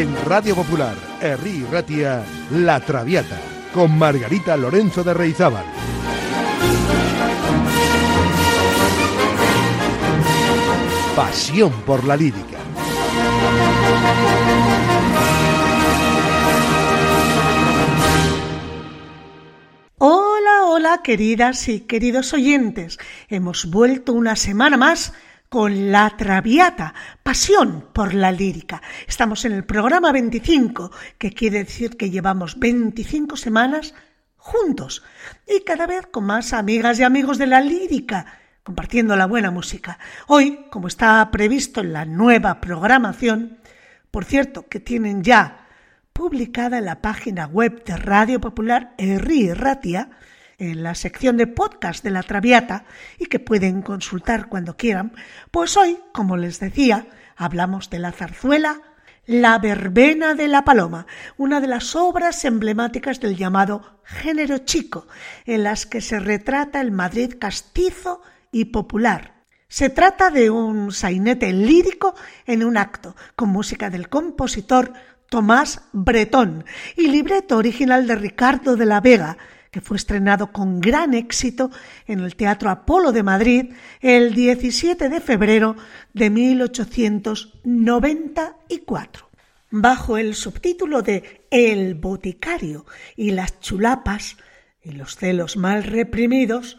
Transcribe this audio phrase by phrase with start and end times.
[0.00, 3.38] En Radio Popular, Herri Ratia, La Traviata,
[3.74, 5.66] con Margarita Lorenzo de Reizábal.
[11.14, 12.56] Pasión por la lírica.
[19.98, 22.98] Hola, hola, queridas y queridos oyentes.
[23.28, 25.12] Hemos vuelto una semana más
[25.50, 28.80] con La Traviata, pasión por la lírica.
[29.08, 33.92] Estamos en el programa 25, que quiere decir que llevamos 25 semanas
[34.36, 35.02] juntos
[35.48, 38.26] y cada vez con más amigas y amigos de la lírica,
[38.62, 39.98] compartiendo la buena música.
[40.28, 43.58] Hoy, como está previsto en la nueva programación,
[44.12, 45.66] por cierto, que tienen ya
[46.12, 50.10] publicada en la página web de Radio Popular Erri Ratia,
[50.60, 52.84] en la sección de podcast de la Traviata
[53.18, 55.12] y que pueden consultar cuando quieran,
[55.50, 58.82] pues hoy, como les decía, hablamos de la zarzuela
[59.26, 65.06] La verbena de la paloma, una de las obras emblemáticas del llamado género chico,
[65.46, 69.44] en las que se retrata el Madrid castizo y popular.
[69.68, 72.14] Se trata de un sainete lírico
[72.44, 74.92] en un acto, con música del compositor
[75.28, 76.64] Tomás Bretón
[76.96, 79.38] y libreto original de Ricardo de la Vega,
[79.70, 81.70] que fue estrenado con gran éxito
[82.06, 85.76] en el Teatro Apolo de Madrid el 17 de febrero
[86.12, 89.30] de 1894.
[89.70, 92.84] Bajo el subtítulo de El boticario
[93.16, 94.36] y las chulapas
[94.82, 96.76] y los celos mal reprimidos,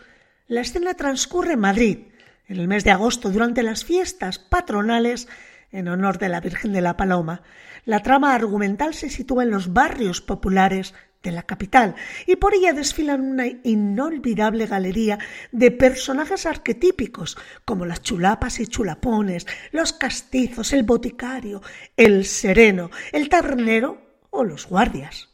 [0.47, 1.99] la escena transcurre en Madrid,
[2.47, 5.29] en el mes de agosto durante las fiestas patronales
[5.71, 7.43] en honor de la Virgen de la Paloma.
[7.85, 12.73] La trama argumental se sitúa en los barrios populares de la capital y por ella
[12.73, 15.19] desfilan una inolvidable galería
[15.51, 21.61] de personajes arquetípicos como las chulapas y chulapones, los castizos, el boticario,
[21.95, 25.29] el sereno, el ternero o los guardias.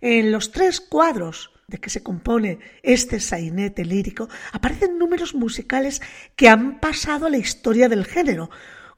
[0.00, 6.02] En los tres cuadros de que se compone este sainete lírico aparecen números musicales
[6.36, 8.50] que han pasado a la historia del género,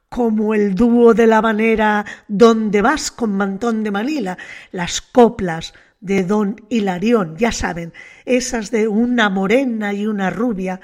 [0.09, 4.39] como el dúo de la manera Donde vas con mantón de Manila,
[4.71, 5.75] las coplas
[6.07, 7.93] de don Hilarión, ya saben,
[8.25, 10.81] esas de una morena y una rubia,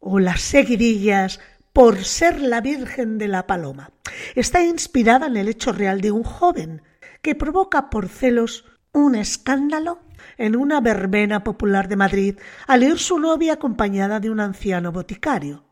[0.00, 1.40] o las seguidillas
[1.72, 3.92] por ser la Virgen de la Paloma.
[4.34, 6.82] Está inspirada en el hecho real de un joven
[7.22, 10.00] que provoca por celos un escándalo
[10.38, 15.64] en una verbena popular de Madrid al ir su novia acompañada de un anciano boticario.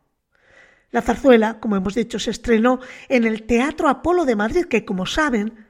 [0.92, 2.78] La zarzuela, como hemos dicho, se estrenó
[3.08, 5.66] en el Teatro Apolo de Madrid, que, como saben,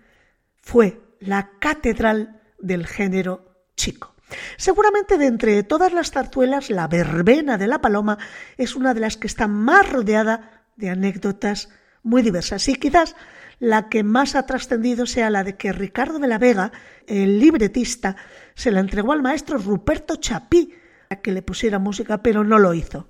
[0.61, 3.45] fue la catedral del género
[3.77, 4.15] chico.
[4.57, 8.19] Seguramente de entre todas las zarzuelas, la verbena de la paloma
[8.57, 11.69] es una de las que está más rodeada de anécdotas
[12.03, 13.15] muy diversas y quizás
[13.61, 16.73] la que más ha trascendido sea la de que Ricardo de la Vega,
[17.07, 18.17] el libretista,
[18.55, 20.75] se la entregó al maestro Ruperto Chapí
[21.11, 23.09] a que le pusiera música, pero no lo hizo.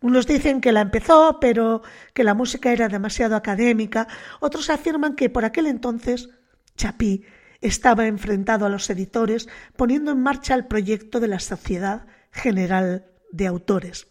[0.00, 4.08] Unos dicen que la empezó, pero que la música era demasiado académica,
[4.40, 6.28] otros afirman que por aquel entonces
[6.76, 7.24] Chapí
[7.66, 13.46] estaba enfrentado a los editores poniendo en marcha el proyecto de la Sociedad General de
[13.46, 14.06] Autores.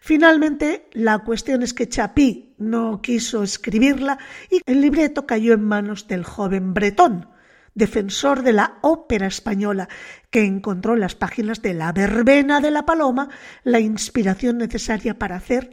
[0.00, 4.18] Finalmente, la cuestión es que Chapí no quiso escribirla
[4.50, 7.28] y el libreto cayó en manos del joven Bretón,
[7.74, 9.88] defensor de la ópera española,
[10.30, 13.28] que encontró en las páginas de La verbena de la paloma
[13.62, 15.72] la inspiración necesaria para hacer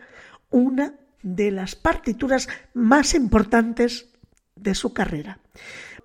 [0.49, 4.09] una de las partituras más importantes
[4.55, 5.39] de su carrera.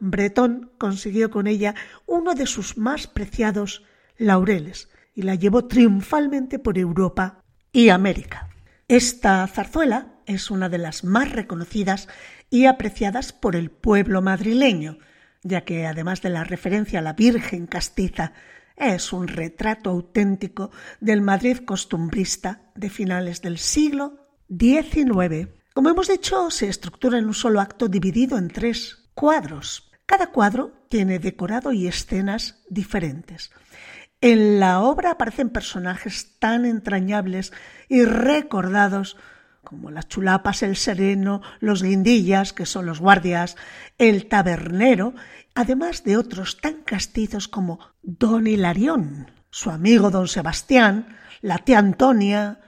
[0.04, 1.76] Bretón consiguió con ella
[2.06, 3.84] uno de sus más preciados
[4.18, 8.48] laureles y la llevó triunfalmente por Europa y América.
[8.88, 12.08] Esta zarzuela es una de las más reconocidas
[12.50, 14.98] y apreciadas por el pueblo madrileño,
[15.44, 18.32] ya que además de la referencia a la Virgen castiza,
[18.76, 25.48] es un retrato auténtico del Madrid costumbrista de finales del siglo XIX.
[25.72, 29.91] Como hemos dicho, se estructura en un solo acto dividido en tres cuadros.
[30.06, 33.50] Cada cuadro tiene decorado y escenas diferentes.
[34.20, 37.52] En la obra aparecen personajes tan entrañables
[37.88, 39.16] y recordados
[39.64, 43.56] como las chulapas, el sereno, los guindillas, que son los guardias,
[43.98, 45.14] el tabernero,
[45.54, 52.60] además de otros tan castizos como don Hilarión, su amigo don Sebastián, la tía Antonia.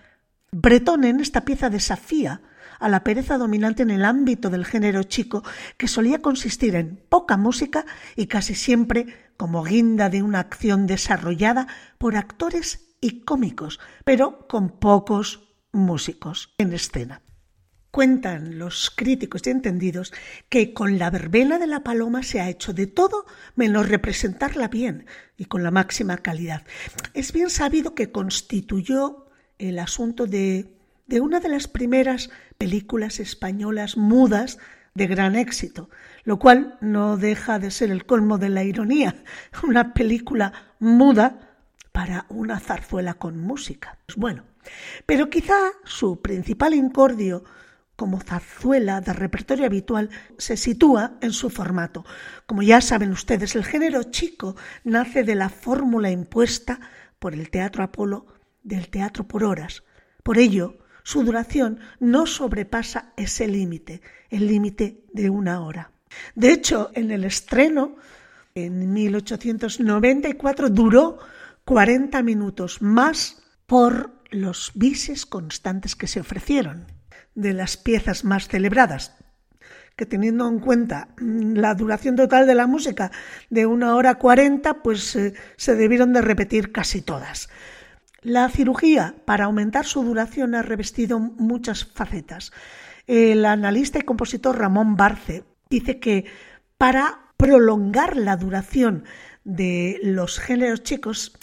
[0.50, 2.40] Bretón en esta pieza desafía
[2.78, 5.42] a la pereza dominante en el ámbito del género chico,
[5.76, 7.86] que solía consistir en poca música
[8.16, 11.66] y casi siempre como guinda de una acción desarrollada
[11.98, 17.20] por actores y cómicos, pero con pocos músicos en escena.
[17.90, 20.12] Cuentan los críticos y entendidos
[20.48, 23.24] que con la verbena de la paloma se ha hecho de todo
[23.54, 25.06] menos representarla bien
[25.36, 26.64] y con la máxima calidad.
[27.12, 29.28] Es bien sabido que constituyó
[29.58, 30.73] el asunto de,
[31.06, 34.58] de una de las primeras películas españolas mudas
[34.94, 35.90] de gran éxito,
[36.24, 39.16] lo cual no deja de ser el colmo de la ironía,
[39.62, 41.56] una película muda
[41.92, 43.98] para una zarzuela con música.
[44.06, 44.44] Pues bueno,
[45.06, 47.44] pero quizá su principal incordio
[47.96, 52.04] como zarzuela de repertorio habitual se sitúa en su formato.
[52.46, 56.80] Como ya saben ustedes, el género chico nace de la fórmula impuesta
[57.18, 58.26] por el Teatro Apolo
[58.64, 59.84] del teatro por horas.
[60.22, 65.92] Por ello, su duración no sobrepasa ese límite, el límite de una hora.
[66.34, 67.96] De hecho, en el estreno,
[68.54, 71.18] en 1894, duró
[71.64, 76.86] 40 minutos más por los bises constantes que se ofrecieron
[77.34, 79.14] de las piezas más celebradas,
[79.96, 83.10] que teniendo en cuenta la duración total de la música
[83.50, 87.48] de una hora cuarenta, pues eh, se debieron de repetir casi todas.
[88.24, 92.52] La cirugía para aumentar su duración ha revestido muchas facetas.
[93.06, 96.24] El analista y compositor Ramón Barce dice que
[96.78, 99.04] para prolongar la duración
[99.44, 101.36] de los géneros chicos,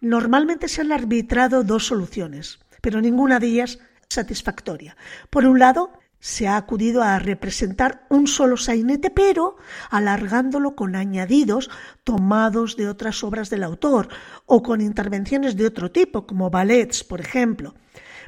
[0.00, 3.78] normalmente se han arbitrado dos soluciones, pero ninguna de ellas
[4.08, 4.96] satisfactoria.
[5.30, 5.92] Por un lado,
[6.24, 9.58] se ha acudido a representar un solo sainete, pero
[9.90, 11.68] alargándolo con añadidos
[12.02, 14.08] tomados de otras obras del autor
[14.46, 17.74] o con intervenciones de otro tipo, como ballets, por ejemplo.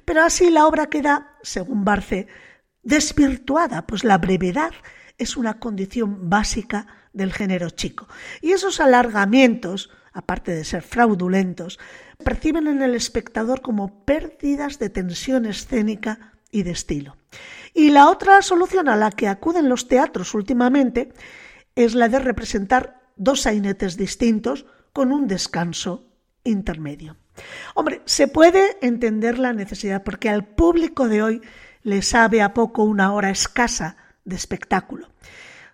[0.05, 2.27] Pero así la obra queda, según Barce,
[2.83, 4.73] desvirtuada, pues la brevedad
[5.17, 8.09] es una condición básica del género chico.
[8.43, 11.79] Y esos alargamientos, aparte de ser fraudulentos,
[12.23, 17.17] perciben en el espectador como pérdidas de tensión escénica y de estilo.
[17.75, 21.13] Y la otra solución a la que acuden los teatros últimamente
[21.75, 26.09] es la de representar dos sainetes distintos con un descanso
[26.45, 27.17] intermedio.
[27.75, 31.43] Hombre, se puede entender la necesidad porque al público de hoy
[31.83, 35.11] le sabe a poco una hora escasa de espectáculo.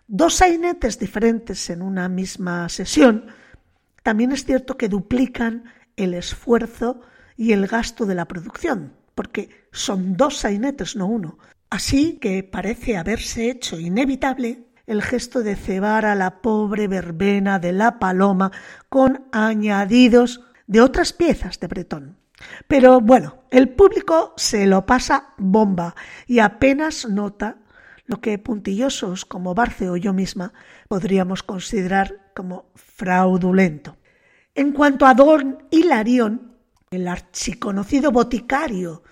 [0.09, 3.27] Dos sainetes diferentes en una misma sesión
[4.03, 5.65] también es cierto que duplican
[5.97, 7.01] el esfuerzo
[7.37, 11.39] y el gasto de la producción, porque son dos sainetes, no uno.
[11.71, 17.71] Así que parece haberse hecho inevitable el gesto de cebar a la pobre verbena de
[17.71, 18.51] la paloma
[18.89, 22.19] con añadidos de otras piezas de Bretón.
[22.67, 25.95] Pero bueno, el público se lo pasa bomba
[26.27, 27.59] y apenas nota
[28.07, 30.53] lo que puntillosos como Barce o yo misma
[30.89, 33.99] podríamos considerar como fraudulento.
[34.57, 36.57] En cuanto a Don Hilarión,
[36.91, 39.05] el archiconocido boticario,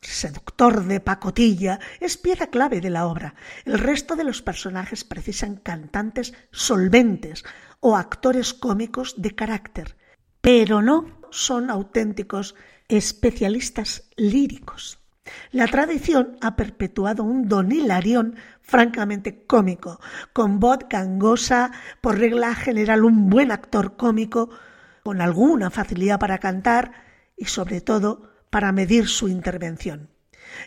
[0.00, 3.34] seductor de pacotilla, es pieza clave de la obra.
[3.64, 7.44] El resto de los personajes precisan cantantes solventes
[7.80, 9.96] o actores cómicos de carácter,
[10.40, 12.54] pero no son auténticos
[12.88, 14.98] especialistas líricos.
[15.52, 20.00] La tradición ha perpetuado un Don Hilarión francamente cómico,
[20.32, 21.70] con voz gangosa,
[22.00, 24.50] por regla general un buen actor cómico,
[25.02, 26.92] con alguna facilidad para cantar
[27.36, 30.10] y sobre todo para medir su intervención.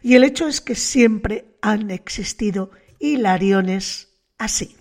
[0.02, 4.76] Y el hecho es que siempre han existido hilariones así.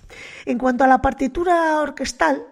[0.46, 2.46] En cuanto a la partitura orquestal,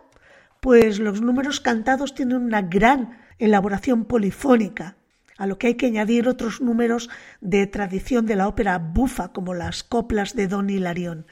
[0.60, 4.96] pues los números cantados tienen una gran elaboración polifónica,
[5.38, 7.08] a lo que hay que añadir otros números
[7.40, 11.26] de tradición de la ópera bufa, como las coplas de Don Hilarión.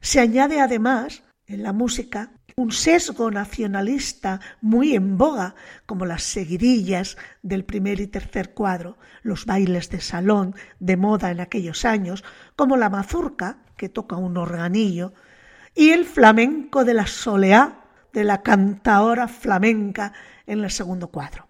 [0.00, 5.54] Se añade además en la música un sesgo nacionalista muy en boga,
[5.86, 11.38] como las seguidillas del primer y tercer cuadro, los bailes de salón de moda en
[11.38, 12.24] aquellos años,
[12.56, 15.12] como la mazurca, que toca un organillo,
[15.72, 20.12] y el flamenco de la soleá, de la cantaora flamenca
[20.44, 21.46] en el segundo cuadro.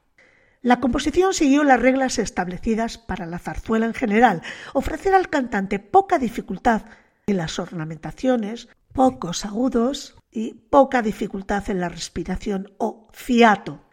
[0.61, 4.43] La composición siguió las reglas establecidas para la zarzuela en general,
[4.75, 6.83] ofrecer al cantante poca dificultad
[7.27, 13.85] en las ornamentaciones, pocos agudos, y poca dificultad en la respiración o fiato.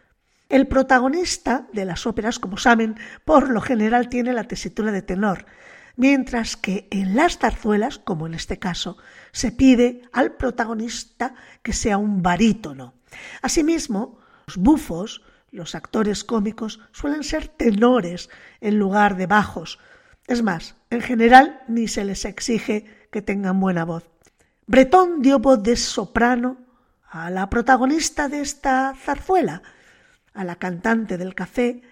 [0.49, 5.45] El protagonista de las óperas, como saben, por lo general tiene la tesitura de tenor,
[5.95, 8.97] mientras que en las zarzuelas, como en este caso,
[9.31, 12.93] se pide al protagonista que sea un barítono.
[13.41, 18.29] Asimismo, los bufos, los actores cómicos, suelen ser tenores
[18.61, 19.79] en lugar de bajos.
[20.27, 24.14] Es más, en general ni se les exige que tengan buena voz.
[24.67, 26.57] Bretón dio voz de soprano
[27.07, 29.61] a la protagonista de esta zarzuela,
[30.33, 31.83] a la cantante del café,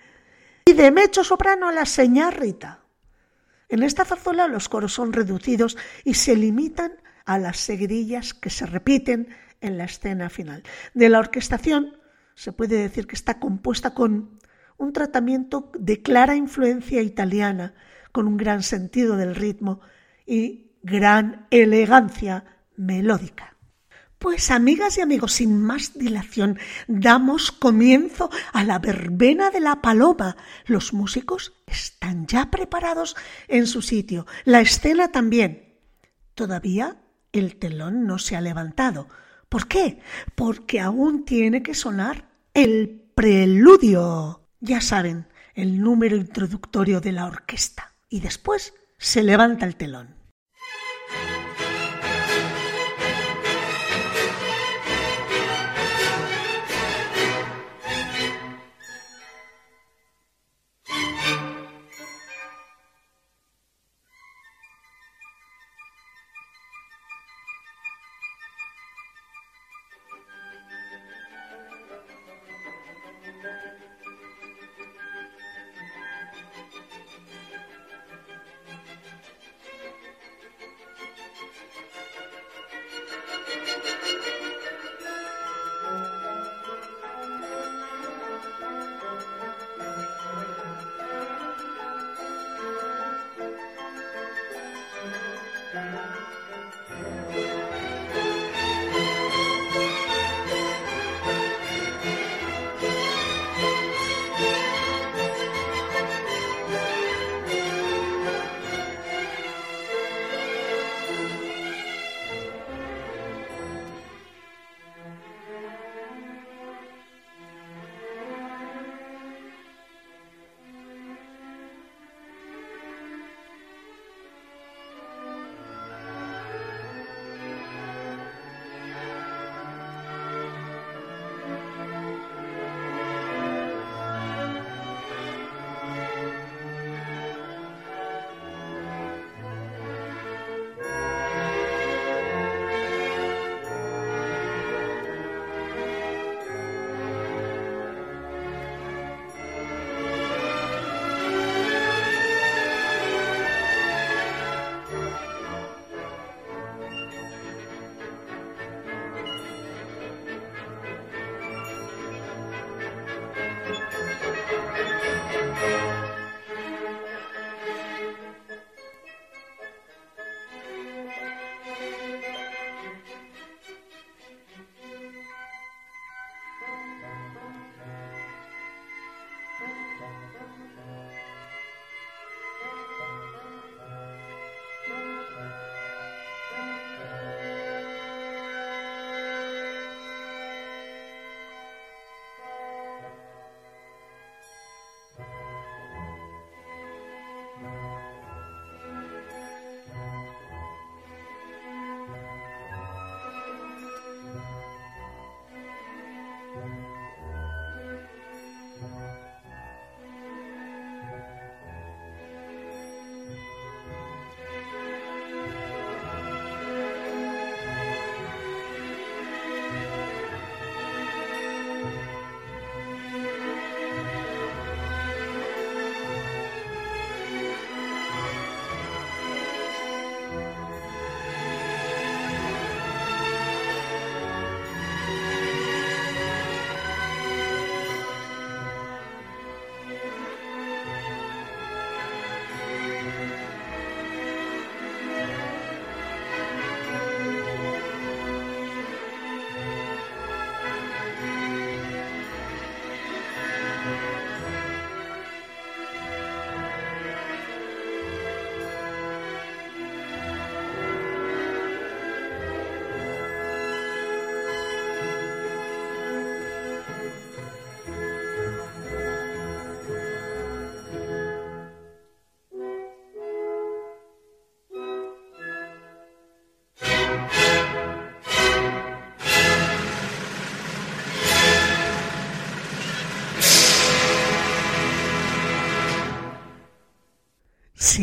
[0.65, 2.79] y de mecho soprano a la señá Rita.
[3.69, 6.93] En esta zarzuela los coros son reducidos y se limitan
[7.25, 9.27] a las seguidillas que se repiten
[9.61, 10.63] en la escena final.
[10.95, 11.97] De la orquestación
[12.33, 14.39] se puede decir que está compuesta con
[14.77, 17.75] un tratamiento de clara influencia italiana,
[18.11, 19.79] con un gran sentido del ritmo
[20.25, 22.45] y gran elegancia
[22.77, 23.57] melódica.
[24.23, 30.37] Pues amigas y amigos, sin más dilación, damos comienzo a la verbena de la paloma.
[30.65, 33.17] Los músicos están ya preparados
[33.49, 35.75] en su sitio, la escena también.
[36.35, 37.01] Todavía
[37.33, 39.09] el telón no se ha levantado.
[39.49, 39.99] ¿Por qué?
[40.35, 44.47] Porque aún tiene que sonar el preludio.
[44.61, 47.93] Ya saben, el número introductorio de la orquesta.
[48.07, 50.22] Y después se levanta el telón.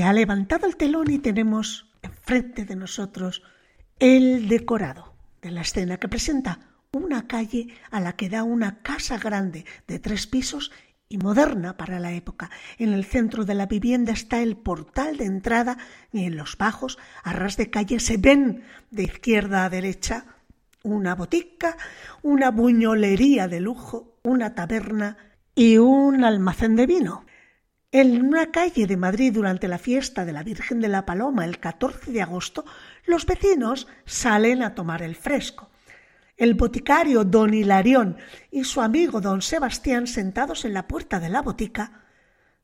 [0.01, 3.43] Se ha levantado el telón y tenemos enfrente de nosotros
[3.99, 9.19] el decorado de la escena que presenta una calle a la que da una casa
[9.19, 10.73] grande de tres pisos
[11.11, 12.49] y moderna para la época.
[12.79, 15.77] En el centro de la vivienda está el portal de entrada
[16.15, 20.25] y en los bajos, a ras de calle, se ven de izquierda a derecha
[20.83, 21.77] una botica,
[22.23, 25.19] una buñolería de lujo, una taberna
[25.55, 27.27] y un almacén de vino.
[27.93, 31.59] En una calle de Madrid durante la fiesta de la Virgen de la Paloma el
[31.59, 32.65] 14 de agosto,
[33.05, 35.71] los vecinos salen a tomar el fresco.
[36.37, 38.17] El boticario don Hilarión
[38.53, 42.05] y su amigo don Sebastián, sentados en la puerta de la botica,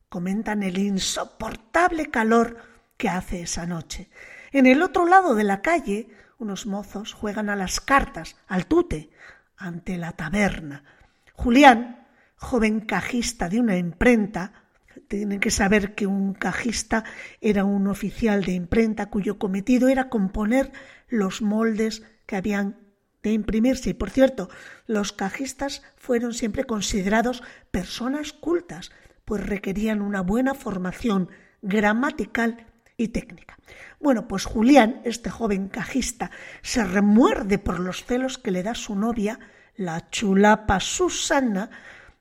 [0.07, 2.55] comentan el insoportable calor
[2.95, 4.09] que hace esa noche.
[4.53, 6.07] En el otro lado de la calle,
[6.37, 9.09] unos mozos juegan a las cartas, al tute,
[9.57, 10.85] ante la taberna.
[11.33, 12.07] Julián,
[12.37, 14.66] joven cajista de una imprenta,
[15.07, 17.03] tienen que saber que un cajista
[17.41, 20.71] era un oficial de imprenta cuyo cometido era componer
[21.07, 22.77] los moldes que habían
[23.23, 23.91] de imprimirse.
[23.91, 24.49] Y por cierto,
[24.85, 28.91] los cajistas fueron siempre considerados personas cultas,
[29.25, 31.29] pues requerían una buena formación
[31.61, 33.57] gramatical y técnica.
[33.99, 38.95] Bueno, pues Julián, este joven cajista, se remuerde por los celos que le da su
[38.95, 39.39] novia,
[39.75, 41.69] la chulapa Susana,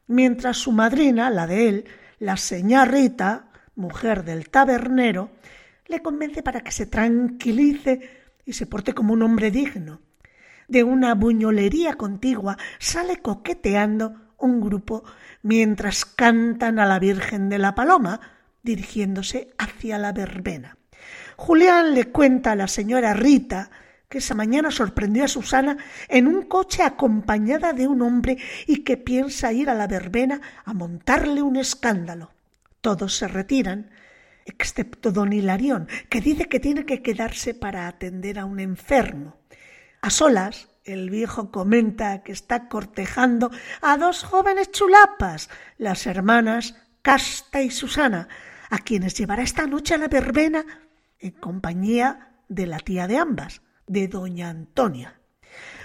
[0.07, 1.85] mientras su madrina, la de él,
[2.19, 5.31] la señorita, mujer del tabernero,
[5.87, 10.01] le convence para que se tranquilice y se porte como un hombre digno.
[10.69, 15.05] De una buñolería contigua sale coqueteando un grupo
[15.43, 18.21] mientras cantan a la Virgen de la Paloma,
[18.63, 20.77] dirigiéndose hacia la verbena.
[21.37, 23.71] Julián le cuenta a la señora Rita
[24.09, 25.77] que esa mañana sorprendió a Susana
[26.09, 30.73] en un coche acompañada de un hombre y que piensa ir a la verbena a
[30.73, 32.31] montarle un escándalo.
[32.81, 33.91] Todos se retiran,
[34.45, 39.37] excepto don Hilarión, que dice que tiene que quedarse para atender a un enfermo.
[40.03, 43.51] A solas, el viejo comenta que está cortejando
[43.83, 48.29] a dos jóvenes chulapas, las hermanas Casta y Susana,
[48.71, 50.65] a quienes llevará esta noche a la verbena
[51.19, 55.21] en compañía de la tía de ambas, de doña Antonia.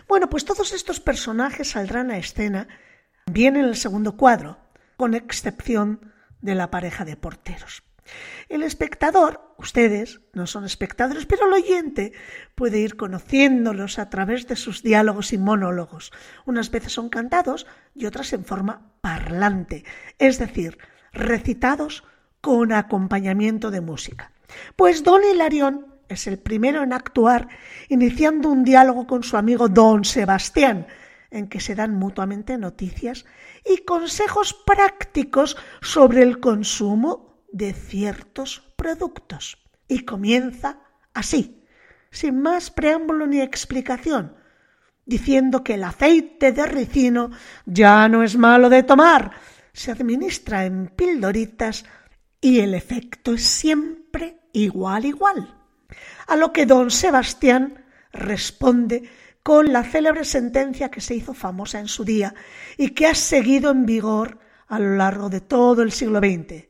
[0.07, 2.67] Bueno, pues todos estos personajes saldrán a escena
[3.25, 4.57] bien en el segundo cuadro,
[4.97, 7.83] con excepción de la pareja de porteros.
[8.49, 12.13] El espectador, ustedes no son espectadores, pero el oyente
[12.55, 16.11] puede ir conociéndolos a través de sus diálogos y monólogos.
[16.45, 19.85] Unas veces son cantados y otras en forma parlante,
[20.19, 20.77] es decir,
[21.13, 22.03] recitados
[22.41, 24.31] con acompañamiento de música.
[24.75, 27.47] Pues don Hilarión es el primero en actuar,
[27.89, 30.87] iniciando un diálogo con su amigo don Sebastián,
[31.29, 33.25] en que se dan mutuamente noticias
[33.65, 39.57] y consejos prácticos sobre el consumo de ciertos productos.
[39.87, 40.79] Y comienza
[41.13, 41.65] así,
[42.11, 44.35] sin más preámbulo ni explicación,
[45.05, 47.31] diciendo que el aceite de ricino
[47.65, 49.31] ya no es malo de tomar,
[49.73, 51.85] se administra en pildoritas
[52.41, 55.60] y el efecto es siempre igual igual.
[56.27, 59.09] A lo que don Sebastián responde
[59.43, 62.33] con la célebre sentencia que se hizo famosa en su día
[62.77, 66.67] y que ha seguido en vigor a lo largo de todo el siglo XX.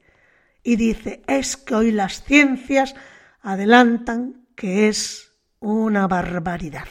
[0.64, 2.96] Y dice, es que hoy las ciencias
[3.42, 6.88] adelantan que es una barbaridad.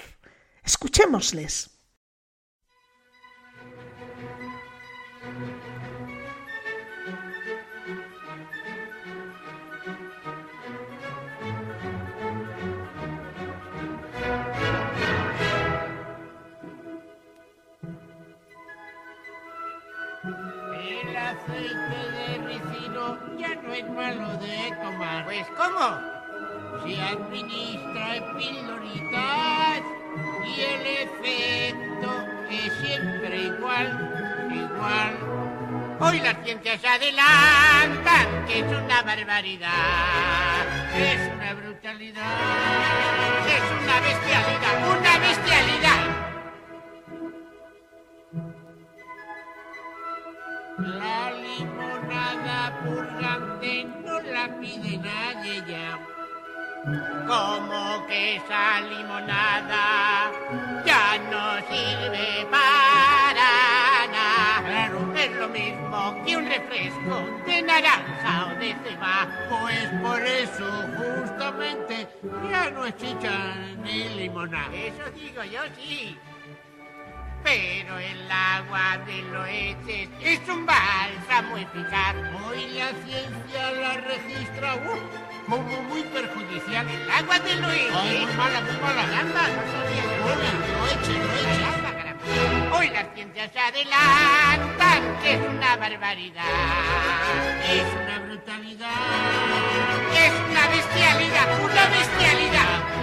[0.64, 1.69] Escuchémosles.
[23.81, 25.25] Es malo de tomar.
[25.25, 25.99] Pues, ¿cómo?
[26.85, 29.83] Se administra pildoritas
[30.47, 32.11] y el efecto
[32.51, 33.88] es siempre igual,
[34.53, 35.12] igual.
[36.01, 39.71] Hoy las ciencias adelantan que es una barbaridad,
[40.97, 42.25] es una brutalidad,
[43.47, 45.89] es una bestialidad, una bestialidad.
[50.81, 55.99] La limonada purgante no la pide nadie ya.
[57.27, 60.33] Como que esa limonada
[60.87, 64.62] ya no sirve para nada.
[64.66, 69.29] Claro, es lo mismo que un refresco de naranja o de ceba.
[69.51, 70.66] Pues por eso
[70.97, 72.09] justamente
[72.51, 74.75] ya no es chicha ni limonada.
[74.75, 76.16] Eso digo yo sí.
[77.51, 82.15] Pero el agua de Loeches es un bálsamo eficaz.
[82.47, 86.87] Hoy la ciencia la registra uh, como muy perjudicial.
[86.89, 87.93] El agua de Loeches.
[87.93, 89.03] Ay, muy mala, muy mala.
[89.03, 90.05] Anda, no sabía.
[90.79, 91.65] Loeche, Loeche.
[91.65, 96.45] Anda, Hoy las ciencias se adelantan, es una barbaridad.
[97.69, 98.91] Es una brutalidad.
[100.15, 103.00] Es una bestialidad, una bestialidad.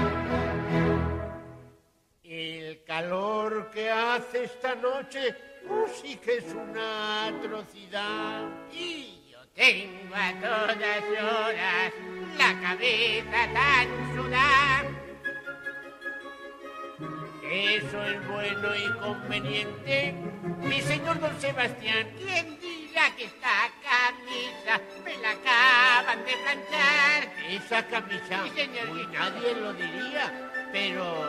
[2.88, 5.36] Calor que hace esta noche,
[5.70, 8.46] oh, sí que es una atrocidad.
[8.72, 11.94] Y yo tengo a todas horas
[12.38, 14.86] la cabeza tan sudada.
[17.52, 20.14] Eso es bueno y conveniente.
[20.60, 27.34] Mi señor don Sebastián, ¿quién dirá que esta camisa me la acaban de planchar?
[27.50, 28.90] Esa camisa, Sí, señor.
[28.92, 30.47] uy, nadie lo diría,
[30.78, 31.26] pero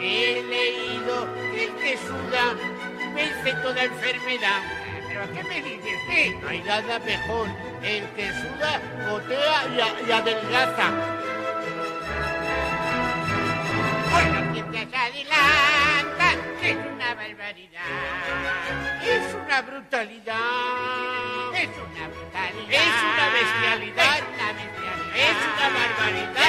[0.00, 2.44] he leído que el que suda
[3.14, 4.62] vence toda enfermedad.
[5.06, 6.34] ¿Pero qué me dice usted?
[6.42, 7.48] No hay nada mejor.
[7.82, 10.88] El que suda gotea y, y adelgaza.
[14.52, 17.82] Ciencias se adelantan, es una barbaridad.
[19.04, 20.34] Es una brutalidad.
[21.54, 22.82] Es una brutalidad.
[22.82, 24.16] Es una bestialidad.
[24.16, 24.94] Es una bestialidad.
[25.14, 26.43] Es una barbaridad,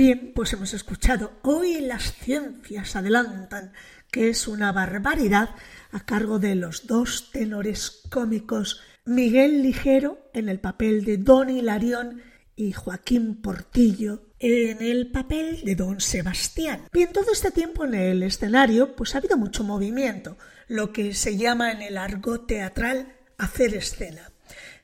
[0.00, 3.74] Bien, pues hemos escuchado Hoy las ciencias adelantan,
[4.10, 5.50] que es una barbaridad
[5.92, 12.22] a cargo de los dos tenores cómicos Miguel Ligero en el papel de Don Hilarión
[12.56, 16.86] y Joaquín Portillo en el papel de Don Sebastián.
[16.90, 21.36] Bien, todo este tiempo en el escenario pues ha habido mucho movimiento, lo que se
[21.36, 24.32] llama en el argot teatral hacer escena.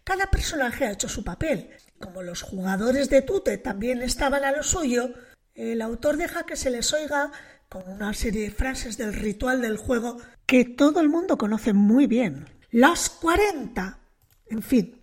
[0.04, 1.70] Cada personaje ha hecho su papel.
[1.98, 5.10] Como los jugadores de tute también estaban a lo suyo,
[5.54, 7.32] el autor deja que se les oiga
[7.68, 12.06] con una serie de frases del ritual del juego que todo el mundo conoce muy
[12.06, 12.46] bien.
[12.70, 13.98] Las 40.
[14.48, 15.02] En fin.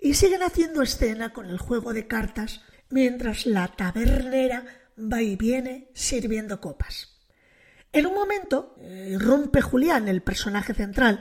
[0.00, 4.64] Y siguen haciendo escena con el juego de cartas mientras la tabernera
[4.96, 7.18] va y viene sirviendo copas.
[7.92, 11.20] En un momento eh, rompe Julián, el personaje central,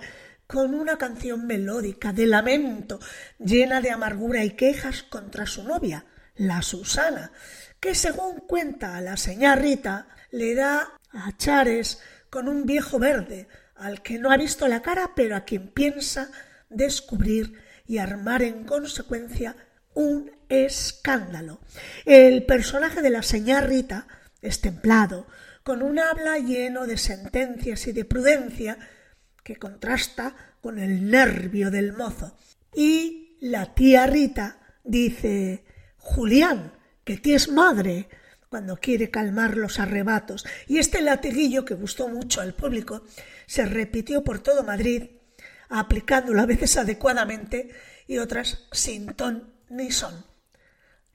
[0.50, 3.00] con una canción melódica de lamento,
[3.38, 6.06] llena de amargura y quejas contra su novia,
[6.38, 7.32] la Susana,
[7.80, 14.02] que según cuenta la señá Rita, le da a Chares con un viejo verde, al
[14.02, 16.32] que no ha visto la cara, pero a quien piensa
[16.68, 17.54] descubrir
[17.86, 19.56] y armar en consecuencia
[19.94, 21.60] un escándalo.
[22.06, 24.08] El personaje de la señá Rita
[24.42, 25.28] es templado,
[25.62, 28.80] con un habla lleno de sentencias y de prudencia
[29.50, 32.38] que contrasta con el nervio del mozo.
[32.72, 35.64] Y la tía Rita dice
[35.98, 38.08] Julián, que tienes madre,
[38.48, 40.46] cuando quiere calmar los arrebatos.
[40.68, 43.02] Y este latiguillo que gustó mucho al público
[43.48, 45.06] se repitió por todo Madrid,
[45.70, 47.72] aplicándolo a veces adecuadamente
[48.06, 50.26] y otras sin ton ni son.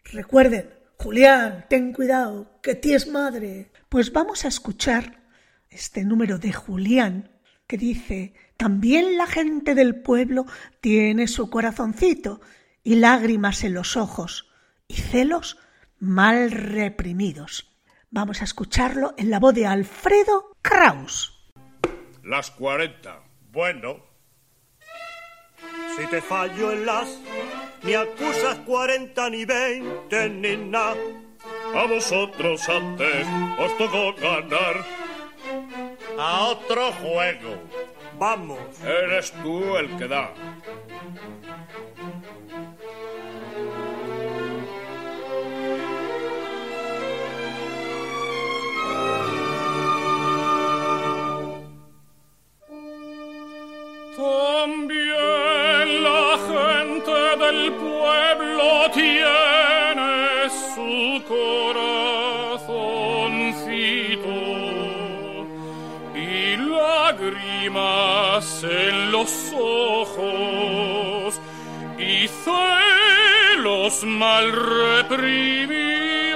[0.07, 3.71] Recuerden, Julián, ten cuidado, que tienes madre.
[3.89, 5.23] Pues vamos a escuchar
[5.71, 7.31] este número de Julián
[7.77, 10.47] dice, también la gente del pueblo
[10.81, 12.41] tiene su corazoncito
[12.83, 14.51] y lágrimas en los ojos
[14.89, 15.59] y celos
[15.99, 17.71] mal reprimidos.
[18.11, 21.33] Vamos a escucharlo en la voz de Alfredo Kraus.
[22.23, 23.21] Las 40.
[23.51, 23.97] Bueno,
[25.97, 27.07] Si te fallo en las,
[27.85, 30.97] ni acusas 40 ni 20 ni nada.
[31.75, 33.27] a vosotros antes
[33.59, 35.04] os tocó ganar.
[36.19, 37.59] A otro juego.
[38.19, 40.33] Vamos, Eres tú el que da.
[54.17, 62.04] También la gente del pueblo tiene su corazoncito
[67.75, 71.41] lágrimas en los ojos
[71.99, 76.29] y celos mal reprimidos,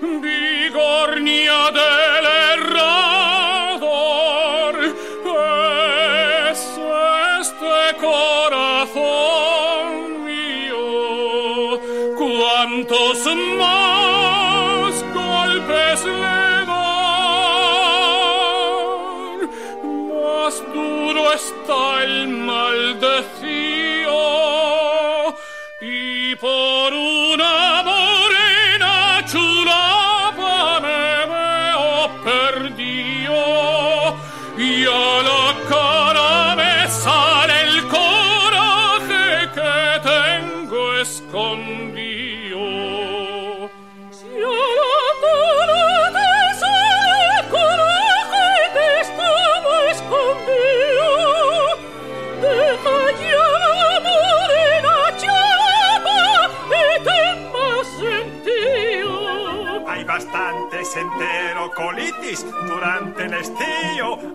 [0.00, 2.31] vigornia del errador,
[21.32, 23.51] duro está el maldecío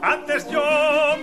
[0.08, 0.63] Antes yo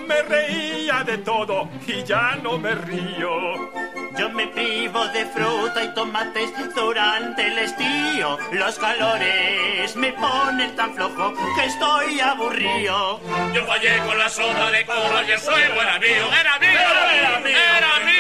[0.07, 3.73] me reía de todo y ya no me río.
[4.19, 8.37] Yo me privo de fruta y tomates durante el estío.
[8.53, 13.21] Los calores me ponen tan flojo que estoy aburrido.
[13.55, 16.27] Yo fallé con la soda de cola y el fuego era mío.
[16.39, 18.14] Era mío, era mío, era mío,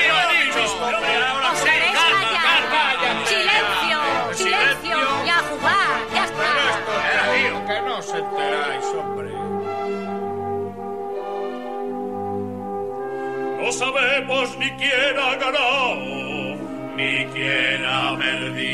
[14.26, 15.96] sabemos ni quién ha ganado,
[16.96, 18.73] ni quién ha perdido.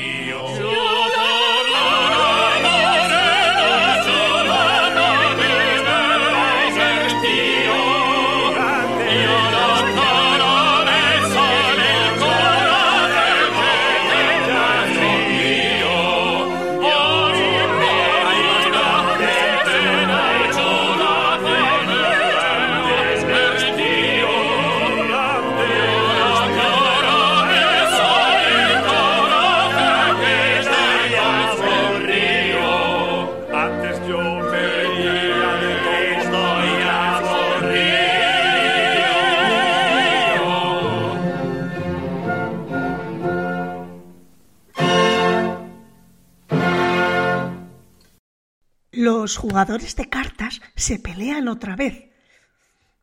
[49.31, 52.11] Los jugadores de cartas se pelean otra vez.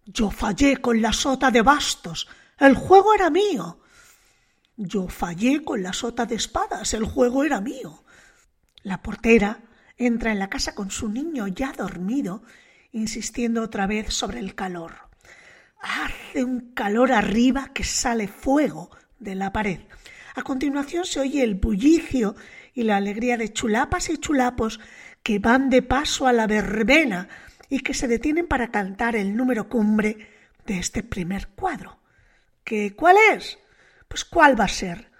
[0.05, 2.27] Yo fallé con la sota de bastos.
[2.59, 3.79] El juego era mío.
[4.75, 6.93] Yo fallé con la sota de espadas.
[6.93, 8.03] El juego era mío.
[8.83, 9.61] La portera
[9.95, 12.43] entra en la casa con su niño ya dormido,
[12.91, 14.95] insistiendo otra vez sobre el calor.
[15.79, 19.79] Hace un calor arriba que sale fuego de la pared.
[20.35, 22.35] A continuación se oye el bullicio
[22.73, 24.81] y la alegría de chulapas y chulapos
[25.27, 27.27] que van de paso a la verbena
[27.67, 30.17] y que se detienen para cantar el número cumbre
[30.65, 31.99] de este primer cuadro.
[32.63, 33.59] ¿Que cuál es?
[34.07, 35.11] Pues cuál va a ser.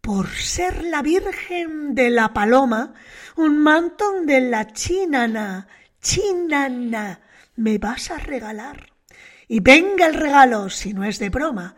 [0.00, 2.94] Por ser la Virgen de la Paloma,
[3.36, 5.68] un mantón de la chinana,
[6.02, 7.20] chinana,
[7.54, 8.92] me vas a regalar.
[9.46, 11.76] Y venga el regalo, si no es de broma,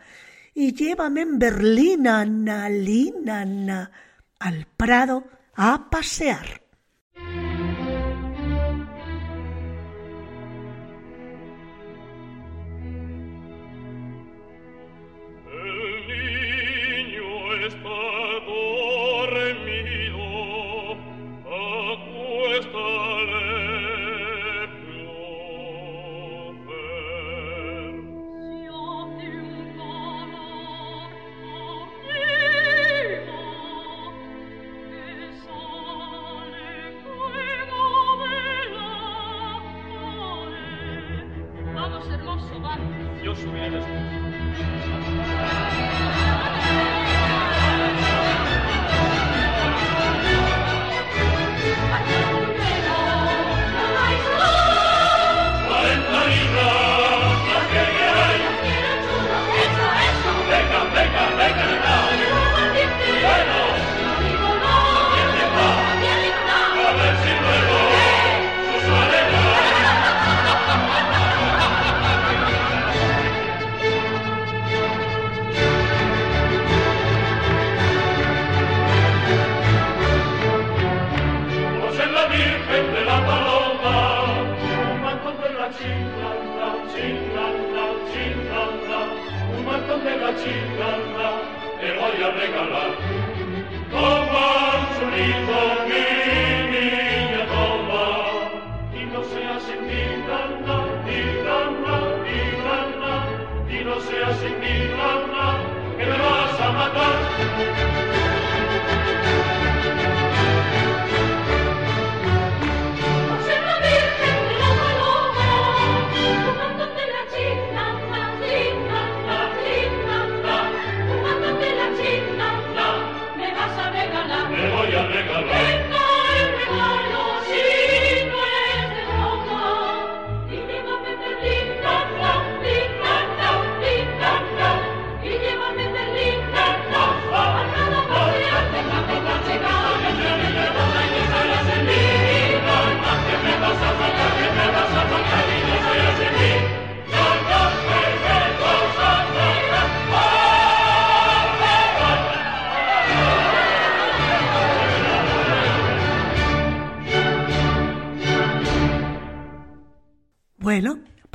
[0.55, 3.91] y llévame en berlina, na,
[4.39, 6.62] al Prado a pasear.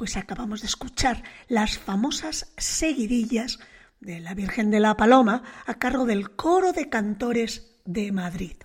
[0.08, 3.58] Pues acabamos de escuchar las famosas seguidillas
[4.00, 8.56] de la Virgen de la Paloma a cargo del coro de cantores de Madrid.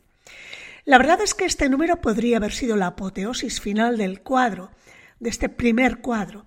[0.86, 4.72] La verdad es que este número podría haber sido la apoteosis final del cuadro,
[5.20, 6.46] de este primer cuadro,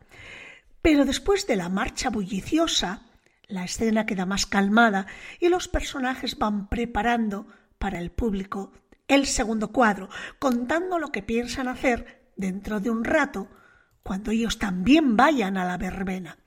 [0.81, 3.03] pero después de la marcha bulliciosa,
[3.49, 5.07] la escena queda más calmada
[5.41, 8.73] y los personajes van preparando para el público
[9.09, 13.51] el segundo cuadro, contando lo que piensan hacer dentro de un rato
[14.07, 16.39] cuando ellos también vayan a la verbena.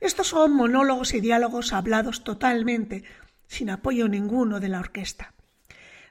[0.00, 3.04] Estos son monólogos y diálogos hablados totalmente,
[3.46, 5.34] sin apoyo ninguno de la orquesta.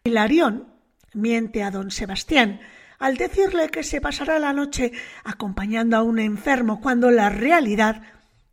[0.03, 0.67] Hilarión
[1.13, 2.61] miente a don Sebastián
[2.99, 4.91] al decirle que se pasará la noche
[5.23, 8.03] acompañando a un enfermo cuando la realidad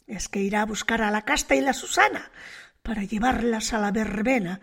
[0.06, 2.30] es que irá a buscar a la casta y la Susana
[2.82, 4.62] para llevarlas a la verbena.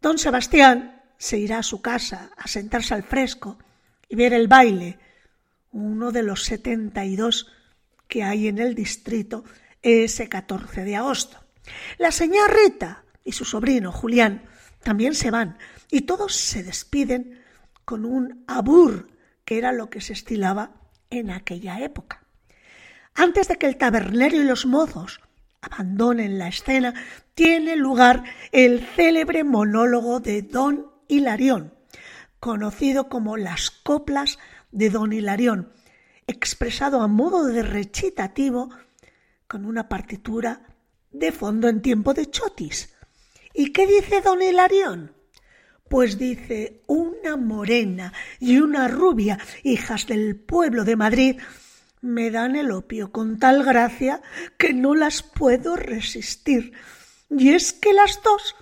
[0.00, 3.58] Don Sebastián se irá a su casa a sentarse al fresco
[4.08, 4.98] y ver el baile
[5.74, 7.48] uno de los setenta y dos
[8.08, 9.44] que hay en el distrito
[9.82, 11.38] ese 14 de agosto.
[11.98, 14.44] La señora Rita y su sobrino Julián
[14.82, 15.58] también se van
[15.90, 17.42] y todos se despiden
[17.84, 19.08] con un abur,
[19.44, 20.70] que era lo que se estilaba
[21.10, 22.22] en aquella época.
[23.14, 25.20] Antes de que el tabernero y los mozos
[25.60, 26.94] abandonen la escena,
[27.34, 31.74] tiene lugar el célebre monólogo de Don Hilarión,
[32.38, 34.38] conocido como las coplas
[34.74, 35.72] de don Hilarión,
[36.26, 38.70] expresado a modo de recitativo
[39.46, 40.66] con una partitura
[41.12, 42.92] de fondo en tiempo de chotis.
[43.54, 45.12] ¿Y qué dice don Hilarión?
[45.88, 51.40] Pues dice una morena y una rubia, hijas del pueblo de Madrid,
[52.00, 54.22] me dan el opio con tal gracia
[54.58, 56.72] que no las puedo resistir.
[57.30, 58.56] Y es que las dos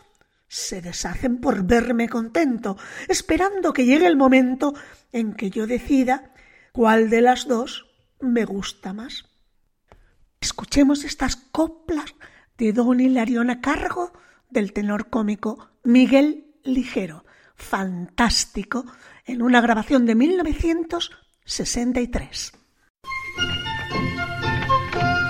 [0.46, 2.76] se deshacen por verme contento,
[3.08, 4.74] esperando que llegue el momento
[5.12, 6.32] en que yo decida
[6.72, 7.86] cuál de las dos
[8.20, 9.26] me gusta más.
[10.40, 12.14] Escuchemos estas coplas
[12.58, 14.12] de Don Hilarión a cargo
[14.50, 18.84] del tenor cómico Miguel Ligero, fantástico,
[19.24, 22.52] en una grabación de 1963.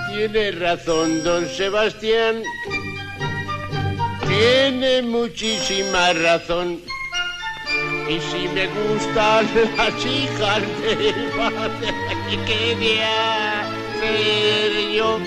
[0.09, 2.43] Tiene razón, don Sebastián
[4.33, 6.81] tiene muchísima razón.
[8.09, 11.95] Y si me gustan las hijas del padre,
[12.47, 12.77] ¿qué
[14.01, 15.19] ser yo?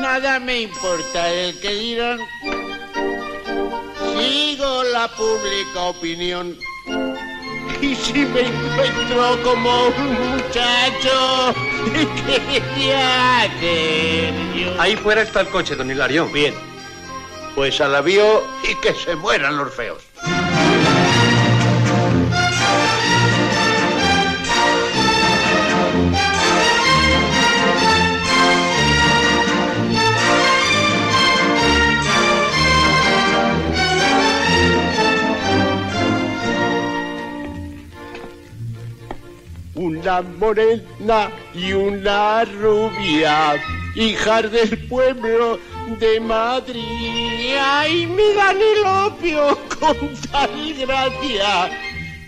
[0.00, 2.18] Nada me importa el que dirán.
[4.16, 6.56] Sigo la pública opinión.
[7.80, 11.54] Y si me encuentro como un muchacho,
[12.26, 14.80] ¿qué hacer yo?
[14.80, 16.26] Ahí fuera está el coche, don Hilario.
[16.28, 16.54] Bien.
[17.54, 20.13] Pues a la vio y que se mueran los feos.
[39.76, 43.54] Una morena y una rubia,
[43.96, 45.58] hijas del pueblo
[45.98, 47.56] de Madrid.
[47.60, 51.70] Ay, me dan el opio con tal gracia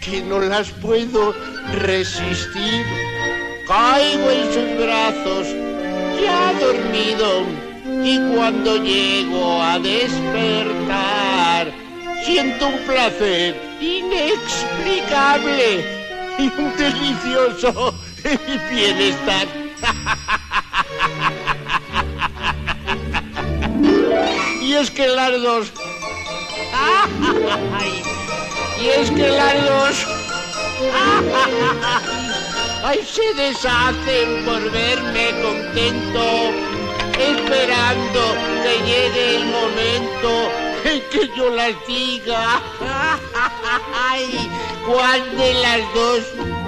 [0.02, 1.34] que no las puedo
[1.72, 2.84] resistir.
[3.66, 5.46] Caigo en sus brazos,
[6.22, 7.46] ya dormido,
[8.04, 11.72] y cuando llego a despertar,
[12.24, 15.82] siento un placer inexplicable
[16.38, 17.94] y un delicioso
[18.70, 19.46] bienestar.
[24.62, 25.72] Y es que las dos.
[28.80, 30.06] Y es que las dos.
[32.84, 36.52] Ay, se deshacen por verme contento,
[37.18, 40.50] esperando que llegue el momento
[40.84, 42.60] en que yo las diga.
[44.86, 46.22] ¿cuál de las dos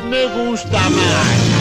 [0.09, 1.58] me gusta más?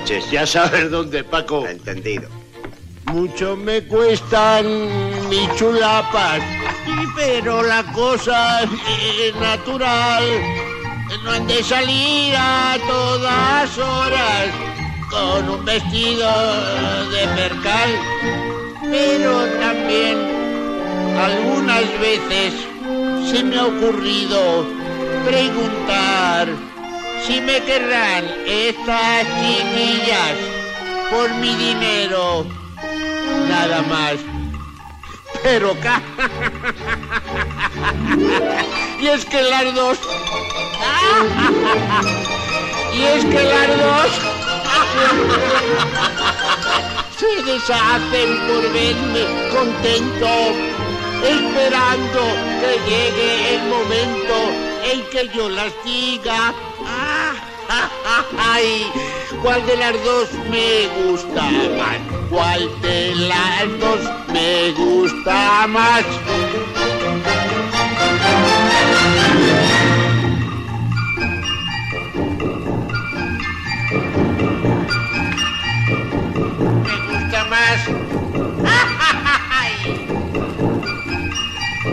[0.00, 0.30] Noches.
[0.30, 1.66] Ya sabes dónde, Paco.
[1.66, 2.28] Entendido.
[3.06, 4.66] Mucho me cuestan
[5.28, 6.40] mis chulapas,
[7.16, 10.24] pero la cosa es natural.
[11.24, 14.46] No han de salir a todas horas
[15.10, 16.30] con un vestido
[17.10, 17.90] de percal.
[18.82, 20.18] Pero también
[21.18, 22.54] algunas veces
[23.30, 24.66] se me ha ocurrido
[25.26, 26.48] preguntar
[27.26, 30.36] si me querrán estas chiquillas
[31.10, 32.46] por mi dinero,
[33.48, 34.16] nada más.
[35.42, 36.00] Pero ca...
[39.00, 39.98] y es que las dos...
[42.94, 44.10] y es que las dos...
[47.18, 50.32] se deshacen por verme contento,
[51.22, 52.22] esperando
[52.60, 54.36] que llegue el momento
[54.84, 56.40] en que yo las diga.
[58.38, 58.86] Ay,
[59.42, 61.98] ¿cuál de las dos me gusta más?
[62.30, 64.00] ¿Cuál de las dos
[64.32, 66.04] me gusta más?
[76.84, 77.80] Me gusta más.
[79.50, 79.72] Ay,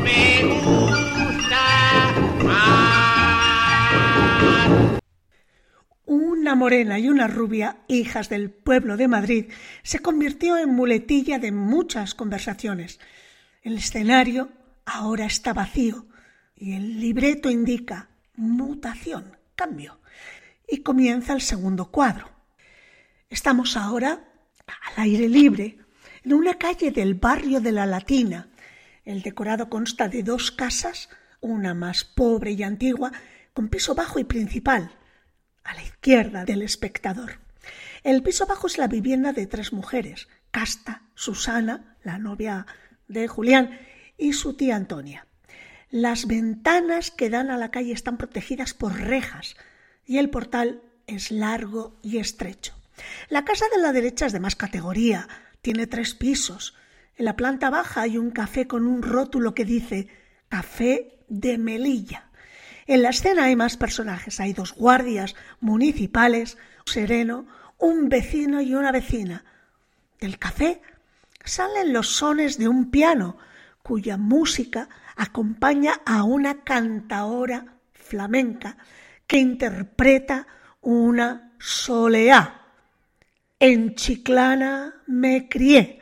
[0.04, 0.87] me gusta
[6.48, 9.52] Una morena y una rubia, hijas del pueblo de Madrid,
[9.84, 13.02] se convirtió en muletilla de muchas conversaciones.
[13.64, 14.48] El escenario
[14.86, 16.06] ahora está vacío
[16.56, 20.00] y el libreto indica mutación, cambio.
[20.66, 22.30] Y comienza el segundo cuadro.
[23.30, 24.24] Estamos ahora
[24.68, 25.80] al aire libre,
[26.24, 28.48] en una calle del barrio de la Latina.
[29.04, 31.10] El decorado consta de dos casas,
[31.42, 33.12] una más pobre y antigua,
[33.52, 34.94] con piso bajo y principal,
[35.68, 37.40] a la izquierda del espectador.
[38.04, 42.66] El piso bajo es la vivienda de tres mujeres, Casta, Susana, la novia
[43.08, 43.78] de Julián,
[44.18, 45.28] y su tía Antonia.
[45.90, 49.56] Las ventanas que dan a la calle están protegidas por rejas
[50.06, 52.74] y el portal es largo y estrecho.
[53.30, 55.28] La casa de la derecha es de más categoría,
[55.62, 56.76] tiene tres pisos.
[57.16, 60.08] En la planta baja hay un café con un rótulo que dice
[60.50, 62.27] Café de Melilla.
[62.88, 66.58] En la escena hay más personajes, hay dos guardias municipales,
[66.88, 69.44] un sereno, un vecino y una vecina.
[70.22, 70.82] Del café
[71.44, 73.38] salen los sones de un piano,
[73.84, 78.78] cuya música acompaña a una cantaora flamenca
[79.28, 80.48] que interpreta
[80.80, 82.62] una soleá.
[83.60, 85.97] En Chiclana me crié.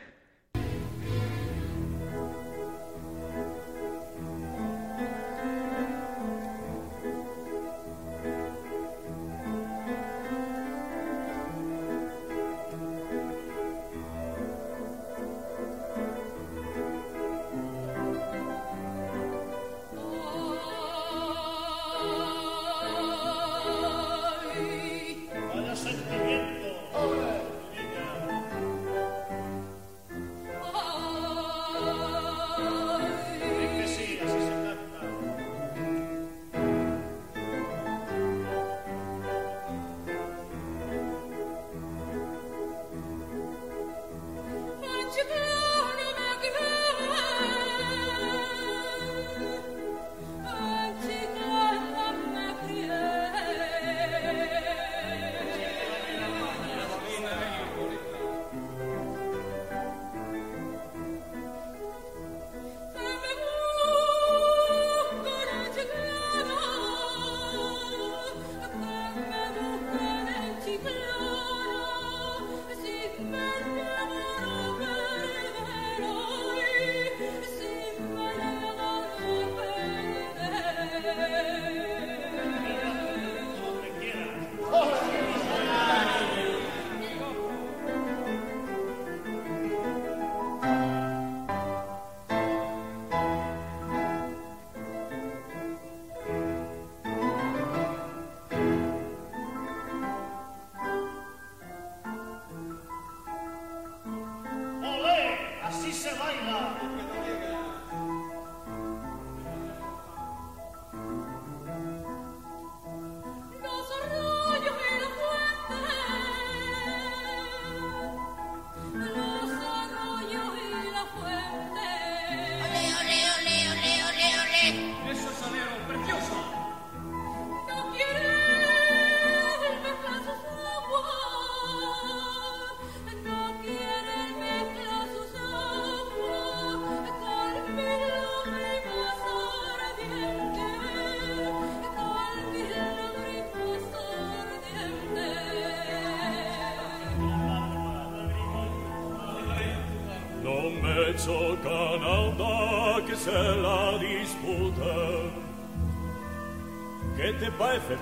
[157.86, 157.94] Que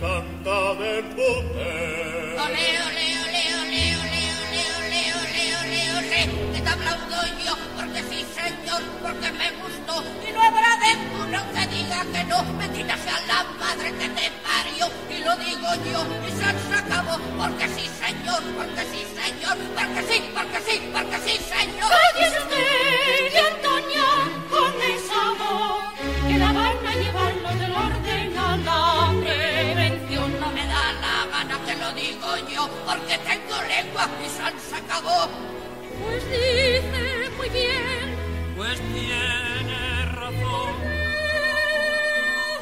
[0.00, 2.34] canta de poder.
[2.44, 3.82] Ole, ole, ole, ole, ole,
[4.42, 9.94] ole, ole, ole, ole, ole, que te aplaudo yo, porque sí, señor, porque me gustó,
[10.28, 10.90] y no habrá de
[11.22, 15.68] uno que diga que no, bendita sea la madre que te parió, y lo digo
[15.92, 21.18] yo, y se acabó, porque sí, señor, porque sí, señor, porque sí, porque sí, porque
[21.24, 21.90] sí, señor.
[21.90, 23.32] Cállese usted, y
[32.94, 35.28] porque tengo lengua y se acabó.
[36.02, 38.06] Pues dice muy bien,
[38.56, 40.74] pues tiene razón.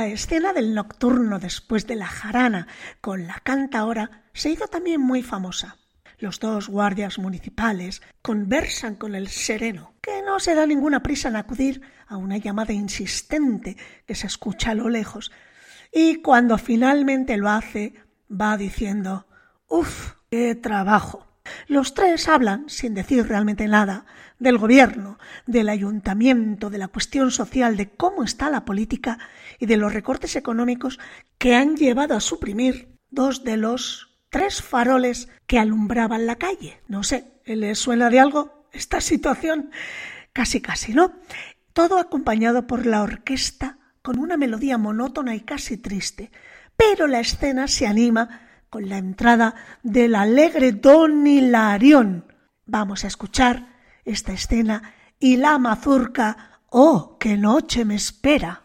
[0.00, 2.66] La escena del nocturno después de la jarana
[3.02, 5.76] con la cantaora se hizo también muy famosa.
[6.18, 11.36] Los dos guardias municipales conversan con el sereno, que no se da ninguna prisa en
[11.36, 13.76] acudir a una llamada insistente
[14.06, 15.32] que se escucha a lo lejos,
[15.92, 17.92] y cuando finalmente lo hace,
[18.32, 19.26] va diciendo
[19.68, 21.26] Uf, qué trabajo.
[21.66, 24.06] Los tres hablan, sin decir realmente nada,
[24.40, 29.18] del gobierno, del ayuntamiento, de la cuestión social, de cómo está la política
[29.60, 30.98] y de los recortes económicos
[31.38, 36.80] que han llevado a suprimir dos de los tres faroles que alumbraban la calle.
[36.88, 39.70] No sé, ¿les suena de algo esta situación?
[40.32, 41.12] Casi, casi, ¿no?
[41.72, 46.30] Todo acompañado por la orquesta con una melodía monótona y casi triste.
[46.76, 52.24] Pero la escena se anima con la entrada del alegre Don Hilarión.
[52.64, 58.59] Vamos a escuchar esta escena y la mazurca Oh, qué noche me espera.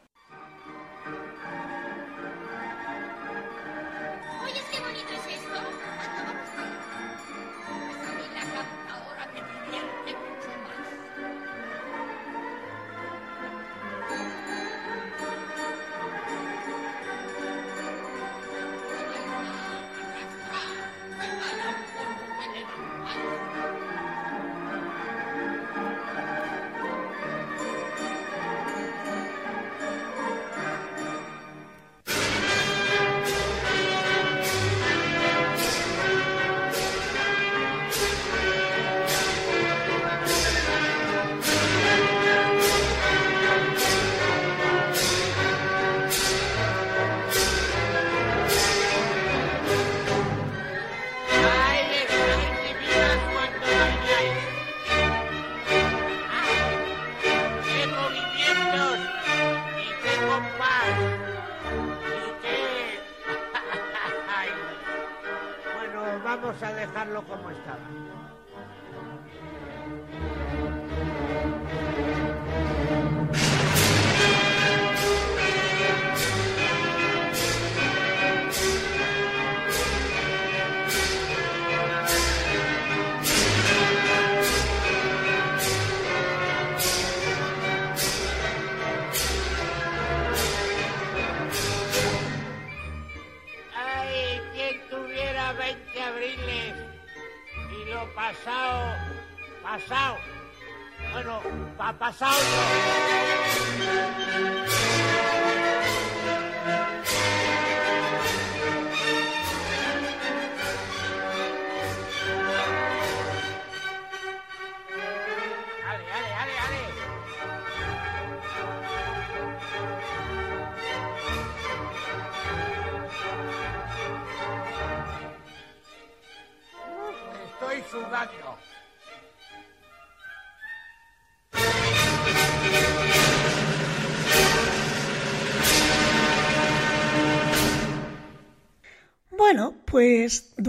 [101.26, 101.42] Bueno,
[101.76, 102.36] pa pasado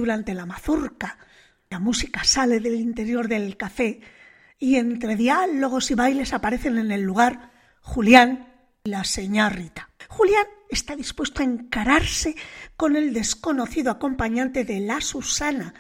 [0.07, 1.19] durante la mazurca,
[1.69, 4.01] la música sale del interior del café
[4.57, 7.51] y entre diálogos y bailes aparecen en el lugar
[7.81, 8.47] Julián
[8.85, 9.91] y la señá Rita.
[10.09, 12.37] Julián está dispuesto a encararse
[12.77, 15.75] con el desconocido acompañante de la Susana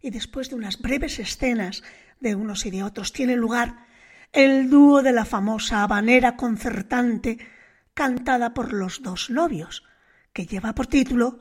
[0.00, 1.82] y después de unas breves escenas
[2.20, 3.88] de unos y de otros tiene lugar
[4.30, 7.38] el dúo de la famosa habanera concertante
[7.94, 9.82] cantada por los dos novios,
[10.32, 11.40] que lleva por título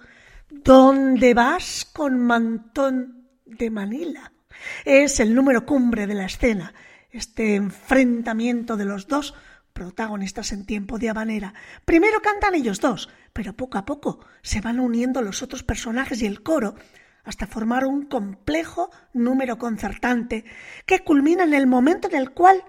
[0.52, 4.34] ¿Dónde vas con mantón de Manila?
[4.84, 6.74] Es el número cumbre de la escena,
[7.10, 9.34] este enfrentamiento de los dos
[9.72, 11.54] protagonistas en tiempo de habanera.
[11.86, 16.26] Primero cantan ellos dos, pero poco a poco se van uniendo los otros personajes y
[16.26, 16.76] el coro
[17.24, 20.44] hasta formar un complejo número concertante
[20.86, 22.62] que culmina en el momento en el cual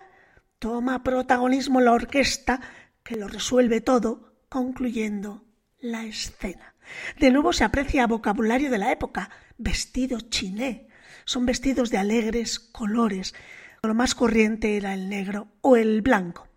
[0.60, 2.60] toma protagonismo la orquesta
[3.02, 5.44] que lo resuelve todo, concluyendo
[5.80, 6.71] la escena.
[7.18, 10.88] De nuevo se aprecia vocabulario de la época, vestido chiné.
[11.24, 13.34] Son vestidos de alegres colores.
[13.82, 16.48] Lo más corriente era el negro o el blanco.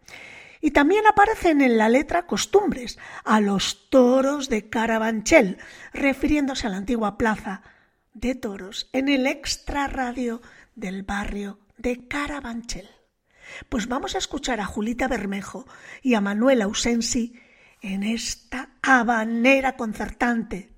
[0.62, 5.58] Y también aparecen en la letra costumbres a los toros de Carabanchel,
[5.94, 7.62] refiriéndose a la antigua plaza
[8.14, 10.42] de toros en el extrarradio
[10.76, 12.90] del barrio de Carabanchel.
[13.70, 15.68] Pues vamos a escuchar a Julita Bermejo
[16.02, 17.40] y a Manuel Ausensi
[17.86, 20.72] en esta habanera concertante.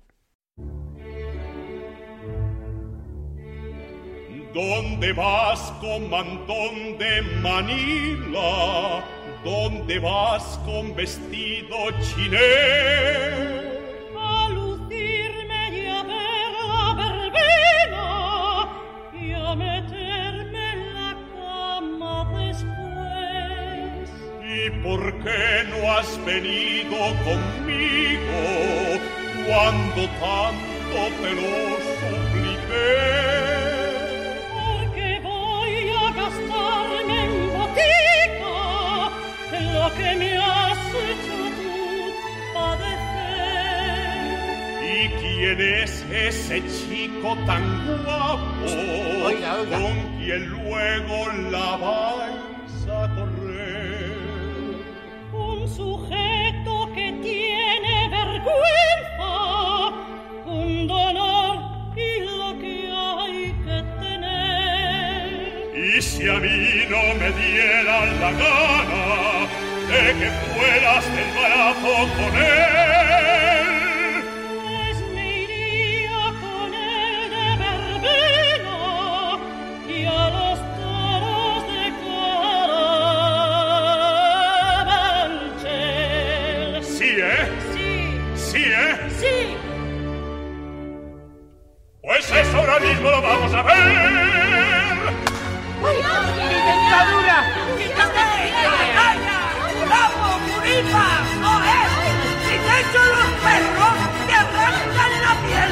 [4.52, 9.02] ¿Dónde vas con mantón de Manila?
[9.42, 13.67] ¿Dónde vas con vestido chiné?
[24.68, 28.40] ¿Y por qué no has venido conmigo
[29.46, 31.56] cuando tanto te lo
[32.00, 32.92] supliqué?
[34.52, 38.58] Porque voy a gastarme en botica
[39.56, 41.76] en lo que me has hecho tú
[42.52, 44.28] padecer.
[44.84, 47.64] ¿Y quién es ese chico tan
[48.04, 48.66] guapo
[49.24, 49.78] Oiga, oiga.
[49.80, 51.16] con quien luego
[51.52, 52.57] la vais
[55.78, 59.30] sujeto que tiene vergüenza,
[60.44, 61.54] un dolor
[61.94, 65.22] y lo que hay que tener.
[65.72, 69.06] Y si a mí no me dieran la gana
[69.90, 72.97] de que fueras del barato con él,
[92.68, 93.74] ahora mismo lo vamos a ver.
[95.80, 97.38] ¡Mi dentadura!
[99.86, 101.08] ¡Bravo, Puripa!
[101.40, 101.90] ¡No es!
[102.44, 103.94] ¡Si te echo los perros,
[104.26, 105.70] te arrancan la piel!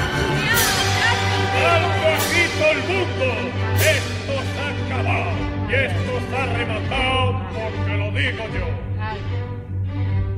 [1.67, 3.29] ¡Al bajito el mundo!
[3.77, 5.31] Esto se ha acabado
[5.69, 8.67] y esto se ha rematado porque lo digo yo.
[9.01, 9.21] Ay,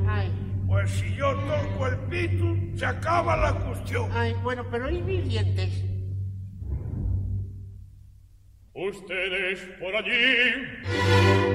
[0.09, 0.27] ay,
[0.67, 2.45] Pues si yo toco el pito,
[2.77, 4.09] se acaba la cuestión.
[4.13, 5.78] ay, bueno, pero ¿y mis dientes?
[8.89, 10.65] Ustedes por allí,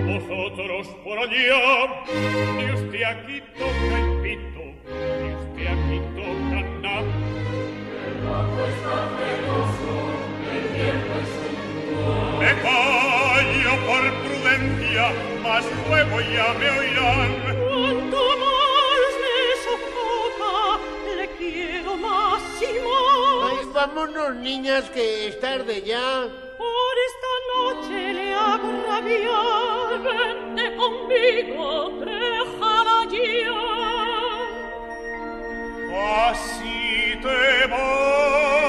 [0.07, 2.05] vosotros por allá,
[2.57, 4.65] ni usted aquí toca el pito,
[5.21, 7.13] ni usted aquí toca nada.
[12.39, 15.05] Me callo por prudencia,
[15.43, 17.31] mas luego ya me oirán.
[17.69, 20.55] Cuanto más me sofoca,
[21.17, 23.59] le quiero más y más.
[23.59, 26.44] Ay, vámonos, niñas, que es tarde ya.
[26.59, 31.67] Por esta noche le hago rabiar, vente conmigo,
[32.05, 33.65] déjala ya.
[36.31, 37.67] Así te.
[37.69, 38.64] Voy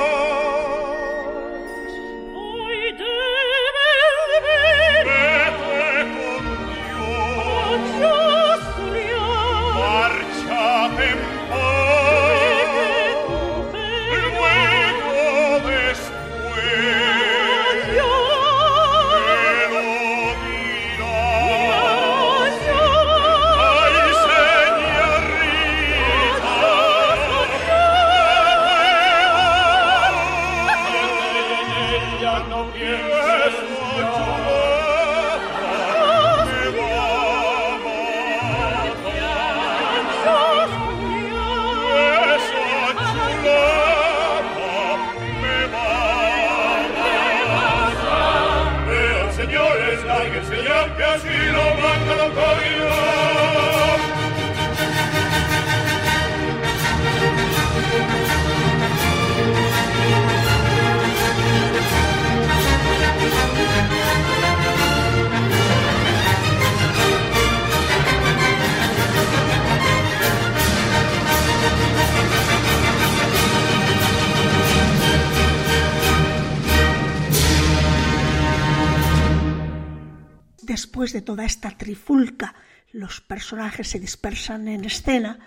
[81.25, 82.55] toda esta trifulca,
[82.91, 85.39] los personajes se dispersan en escena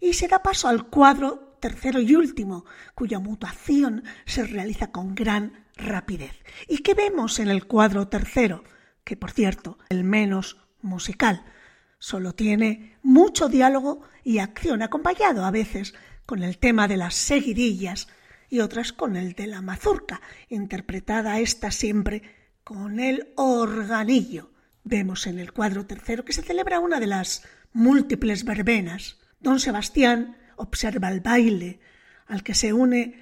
[0.00, 2.64] y se da paso al cuadro tercero y último,
[2.94, 6.32] cuya mutación se realiza con gran rapidez.
[6.68, 8.64] ¿Y qué vemos en el cuadro tercero?
[9.02, 11.44] Que, por cierto, el menos musical.
[11.98, 15.94] Solo tiene mucho diálogo y acción, acompañado a veces
[16.26, 18.08] con el tema de las seguidillas
[18.50, 22.22] y otras con el de la mazurca, interpretada esta siempre
[22.62, 24.53] con el organillo.
[24.84, 29.18] Vemos en el cuadro tercero que se celebra una de las múltiples verbenas.
[29.40, 31.80] Don Sebastián observa el baile,
[32.26, 33.14] al que se une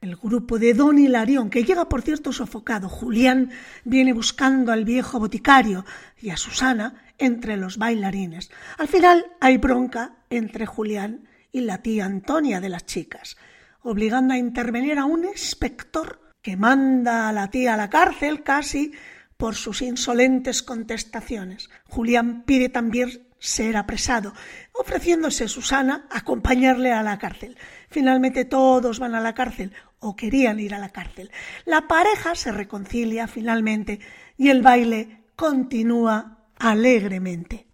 [0.00, 2.88] el grupo de Don Hilarión, que llega por cierto sofocado.
[2.88, 3.50] Julián
[3.84, 5.84] viene buscando al viejo boticario
[6.18, 8.50] y a Susana entre los bailarines.
[8.78, 13.36] Al final hay bronca entre Julián y la tía Antonia de las chicas,
[13.82, 18.92] obligando a intervenir a un inspector que manda a la tía a la cárcel casi
[19.40, 21.70] por sus insolentes contestaciones.
[21.88, 24.34] Julián pide también ser apresado,
[24.74, 27.56] ofreciéndose Susana acompañarle a la cárcel.
[27.88, 31.30] Finalmente todos van a la cárcel o querían ir a la cárcel.
[31.64, 33.98] La pareja se reconcilia finalmente
[34.36, 37.66] y el baile continúa alegremente.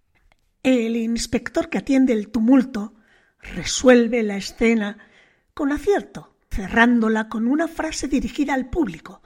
[0.63, 2.95] El inspector que atiende el tumulto
[3.41, 4.99] resuelve la escena
[5.53, 9.23] con acierto, cerrándola con una frase dirigida al público.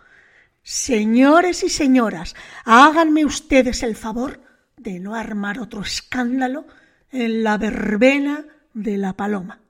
[0.63, 2.35] Señores y señoras,
[2.65, 4.41] háganme ustedes el favor
[4.77, 6.67] de no armar otro escándalo
[7.11, 9.61] en la verbena de la paloma.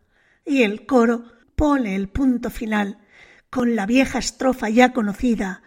[0.44, 1.24] Y el coro
[1.54, 2.98] pone el punto final
[3.50, 5.62] con la vieja estrofa ya conocida,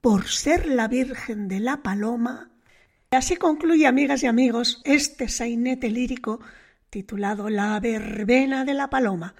[0.00, 2.50] por ser la Virgen de la Paloma.
[3.10, 6.40] Y así concluye, amigas y amigos, este sainete lírico
[6.90, 9.34] titulado La verbena de la paloma.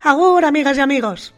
[0.00, 1.34] Ahora, amigas y amigos.